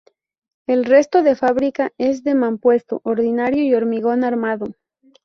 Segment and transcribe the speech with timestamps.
[0.65, 4.65] El resto de fábrica es de mampuesto ordinario y hormigón armado.